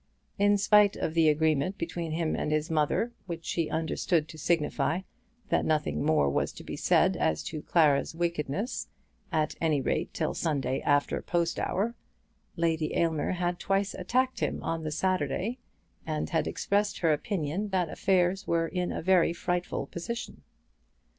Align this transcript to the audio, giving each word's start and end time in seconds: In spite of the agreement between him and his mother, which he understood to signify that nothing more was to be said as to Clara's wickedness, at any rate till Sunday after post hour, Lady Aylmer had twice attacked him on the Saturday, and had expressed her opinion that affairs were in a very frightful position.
In 0.39 0.57
spite 0.57 0.95
of 0.95 1.13
the 1.13 1.29
agreement 1.29 1.77
between 1.77 2.13
him 2.13 2.35
and 2.35 2.51
his 2.51 2.71
mother, 2.71 3.11
which 3.27 3.51
he 3.51 3.69
understood 3.69 4.27
to 4.29 4.37
signify 4.39 5.01
that 5.49 5.63
nothing 5.63 6.03
more 6.03 6.27
was 6.27 6.51
to 6.53 6.63
be 6.63 6.75
said 6.75 7.15
as 7.15 7.43
to 7.43 7.61
Clara's 7.61 8.15
wickedness, 8.15 8.87
at 9.31 9.53
any 9.61 9.79
rate 9.79 10.11
till 10.11 10.33
Sunday 10.33 10.81
after 10.81 11.21
post 11.21 11.59
hour, 11.59 11.93
Lady 12.55 12.95
Aylmer 12.95 13.33
had 13.33 13.59
twice 13.59 13.93
attacked 13.93 14.39
him 14.39 14.63
on 14.63 14.81
the 14.83 14.89
Saturday, 14.91 15.59
and 16.03 16.31
had 16.31 16.47
expressed 16.47 16.97
her 17.01 17.13
opinion 17.13 17.69
that 17.69 17.87
affairs 17.87 18.47
were 18.47 18.67
in 18.67 18.91
a 18.91 19.03
very 19.03 19.33
frightful 19.33 19.85
position. 19.85 20.41